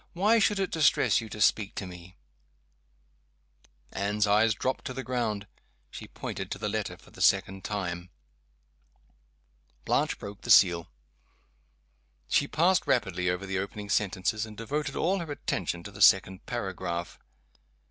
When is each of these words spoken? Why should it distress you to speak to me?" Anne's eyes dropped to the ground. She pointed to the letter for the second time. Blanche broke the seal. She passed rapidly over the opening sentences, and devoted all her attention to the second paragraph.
Why 0.13 0.39
should 0.39 0.57
it 0.57 0.71
distress 0.71 1.21
you 1.21 1.29
to 1.29 1.39
speak 1.39 1.75
to 1.75 1.85
me?" 1.85 2.15
Anne's 3.91 4.25
eyes 4.25 4.55
dropped 4.55 4.83
to 4.85 4.95
the 4.95 5.03
ground. 5.03 5.45
She 5.91 6.07
pointed 6.07 6.49
to 6.49 6.57
the 6.57 6.67
letter 6.67 6.97
for 6.97 7.11
the 7.11 7.21
second 7.21 7.63
time. 7.63 8.09
Blanche 9.85 10.17
broke 10.17 10.41
the 10.41 10.49
seal. 10.49 10.87
She 12.27 12.47
passed 12.47 12.87
rapidly 12.87 13.29
over 13.29 13.45
the 13.45 13.59
opening 13.59 13.89
sentences, 13.91 14.43
and 14.43 14.57
devoted 14.57 14.95
all 14.95 15.19
her 15.19 15.31
attention 15.31 15.83
to 15.83 15.91
the 15.91 16.01
second 16.01 16.47
paragraph. 16.47 17.19